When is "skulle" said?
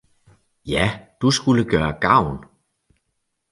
1.39-1.63